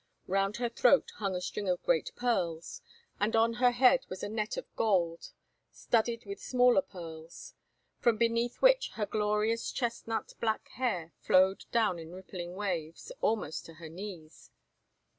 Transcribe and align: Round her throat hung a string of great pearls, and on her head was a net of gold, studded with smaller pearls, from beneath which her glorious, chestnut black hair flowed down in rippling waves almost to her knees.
Round 0.25 0.57
her 0.57 0.67
throat 0.67 1.11
hung 1.17 1.35
a 1.35 1.41
string 1.41 1.69
of 1.69 1.83
great 1.83 2.09
pearls, 2.15 2.81
and 3.19 3.35
on 3.35 3.53
her 3.61 3.69
head 3.69 4.03
was 4.09 4.23
a 4.23 4.29
net 4.29 4.57
of 4.57 4.65
gold, 4.75 5.29
studded 5.69 6.25
with 6.25 6.39
smaller 6.41 6.81
pearls, 6.81 7.53
from 7.99 8.17
beneath 8.17 8.63
which 8.63 8.93
her 8.95 9.05
glorious, 9.05 9.71
chestnut 9.71 10.33
black 10.41 10.69
hair 10.69 11.13
flowed 11.19 11.65
down 11.71 11.99
in 11.99 12.13
rippling 12.13 12.55
waves 12.55 13.11
almost 13.21 13.63
to 13.67 13.75
her 13.75 13.89
knees. 13.89 14.49